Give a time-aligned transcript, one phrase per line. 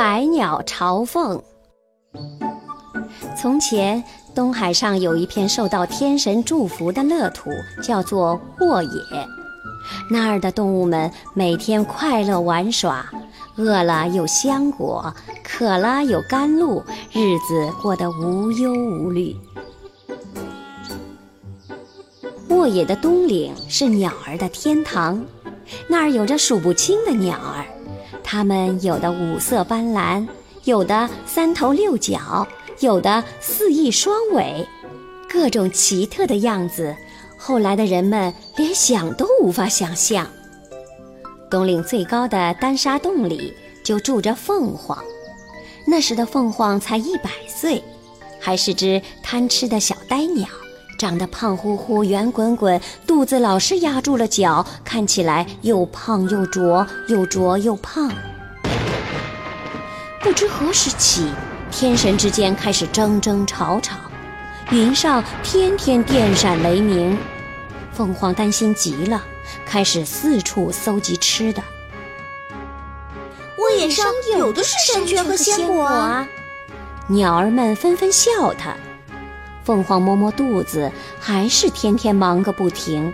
[0.00, 1.42] 百鸟朝凤。
[3.36, 4.02] 从前，
[4.34, 7.50] 东海上有一片受到天神祝福的乐土，
[7.82, 8.88] 叫做沃野。
[10.10, 13.04] 那儿的动物们每天快乐玩耍，
[13.58, 16.82] 饿了有香果，渴了有甘露，
[17.12, 19.36] 日子过得无忧无虑。
[22.48, 25.22] 沃野的东岭是鸟儿的天堂，
[25.86, 27.66] 那儿有着数不清的鸟儿。
[28.32, 30.24] 它们有的五色斑斓，
[30.62, 32.46] 有的三头六角，
[32.78, 34.64] 有的四翼双尾，
[35.28, 36.94] 各种奇特的样子。
[37.36, 40.24] 后来的人们连想都无法想象。
[41.50, 44.96] 东岭最高的丹沙洞里就住着凤凰，
[45.84, 47.82] 那时的凤凰才一百岁，
[48.38, 50.46] 还是只贪吃的小呆鸟。
[51.00, 58.12] 长得胖乎乎、圆滚滚，肚子老是压住了脚，看起来又胖又浊，又浊又胖。
[60.20, 61.26] 不知何时起，
[61.70, 63.96] 天神之间开始争争吵吵，
[64.70, 67.16] 云上天天电闪雷鸣。
[67.94, 69.24] 凤凰担心极了，
[69.64, 71.62] 开始四处搜集吃的。
[73.56, 74.04] 沃野上
[74.36, 76.28] 有的是山泉和鲜果啊！
[77.06, 78.76] 鸟儿们纷纷笑他。
[79.64, 83.12] 凤凰摸摸肚子，还是天天忙个不停。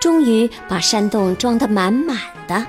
[0.00, 2.16] 终于把山洞装得满满
[2.46, 2.66] 的。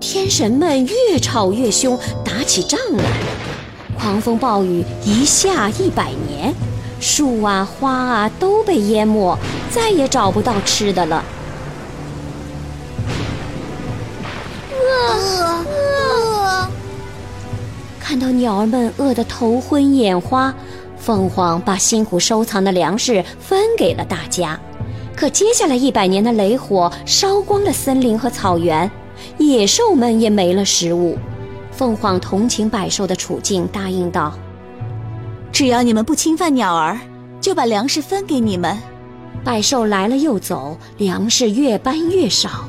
[0.00, 3.04] 天神们越吵越凶，打起仗来。
[3.98, 6.54] 狂风暴雨一下一百年，
[7.00, 9.36] 树啊花啊都被淹没，
[9.70, 11.24] 再也找不到吃的了。
[18.14, 20.54] 看到鸟儿们饿得头昏眼花，
[20.96, 24.56] 凤凰把辛苦收藏的粮食分给了大家。
[25.16, 28.88] 可接下来一百年的雷火烧光了森林和草原，
[29.38, 31.18] 野兽们也没了食物。
[31.72, 34.32] 凤凰同情百兽的处境，答应道
[35.50, 36.96] ：“只要你们不侵犯鸟儿，
[37.40, 38.78] 就把粮食分给你们。”
[39.42, 42.68] 百兽来了又走，粮食越搬越少，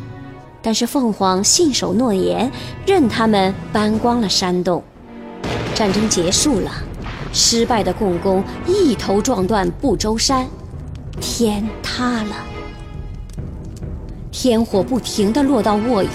[0.63, 2.51] 但是凤凰信守诺言，
[2.87, 4.83] 任他们搬光了山洞。
[5.75, 6.71] 战争结束了，
[7.33, 10.47] 失败的共工一头撞断不周山，
[11.19, 12.35] 天塌了，
[14.31, 16.09] 天火不停地落到沃野，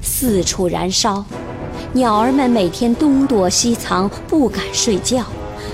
[0.00, 1.24] 四处燃烧，
[1.92, 5.24] 鸟儿们每天东躲西藏，不敢睡觉，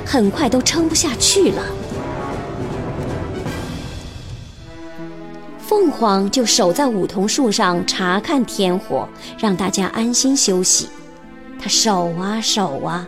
[0.07, 1.63] 很快都撑不下去了。
[5.59, 9.07] 凤凰就守在梧桐树上查看天火，
[9.39, 10.89] 让大家安心休息。
[11.61, 13.07] 它守啊守啊。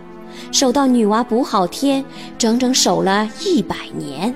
[0.53, 2.04] 守到女娲补好天，
[2.37, 4.34] 整整守了一百年。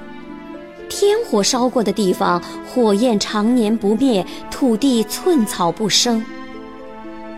[0.89, 6.25] 天火烧过的地方，火焰常年不灭，土地寸草不生。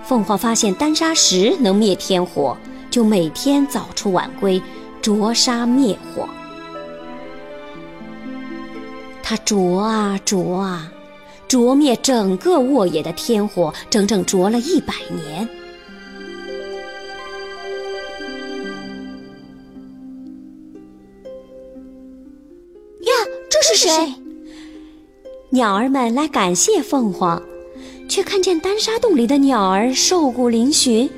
[0.03, 2.56] 凤凰发现丹砂石能灭天火，
[2.91, 4.60] 就每天早出晚归，
[5.00, 6.28] 灼砂灭火。
[9.22, 10.92] 他灼啊灼啊，
[11.48, 14.92] 灼灭整个沃野的天火，整整灼了一百
[15.24, 15.48] 年。
[23.74, 24.15] 是谁？
[25.50, 27.42] 鸟儿们来感谢凤凰，
[28.09, 31.09] 却看见丹沙洞里的鸟儿瘦骨嶙峋，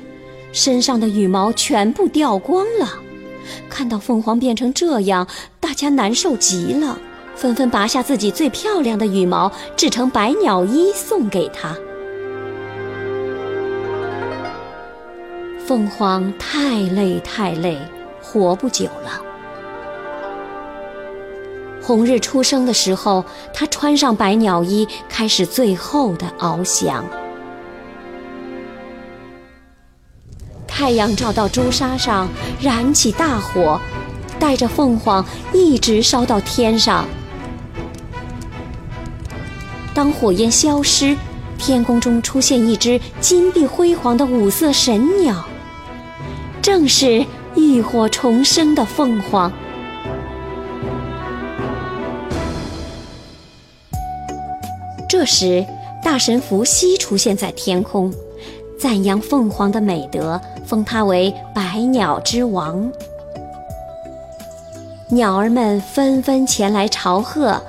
[0.51, 2.89] 身上的羽毛全部掉光了。
[3.69, 5.27] 看到凤凰变成这样，
[5.59, 6.99] 大家难受极了，
[7.35, 11.75] 纷纷拔下自己最漂亮的羽毛，制成百鸟衣送给他。
[15.65, 17.77] 凤凰太累太累，
[18.21, 19.26] 活不久了。
[21.87, 23.23] 红日出生的时候，
[23.53, 27.05] 他穿上百鸟衣，开始最后的翱翔。
[30.67, 32.27] 太阳照到朱砂上，
[32.59, 33.79] 燃起大火，
[34.37, 37.05] 带着凤凰一直烧到天上。
[39.93, 41.15] 当火焰消失，
[41.57, 45.41] 天空中出现一只金碧辉煌的五色神鸟，
[46.61, 47.25] 正是
[47.55, 49.49] 浴火重生的凤凰。
[55.17, 55.65] 这时，
[56.03, 58.13] 大神伏羲出现在天空，
[58.79, 62.91] 赞扬凤凰的美德，封他为百鸟之王。
[65.09, 67.59] 鸟儿们纷纷前来朝贺，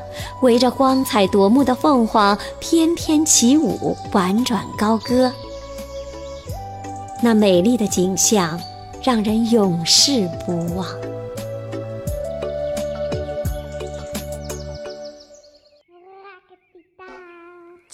[0.42, 5.32] 围着光彩夺目的凤凰翩翩起舞，婉转高歌。
[7.22, 8.60] 那美丽的景象，
[9.02, 10.86] 让人永世不忘。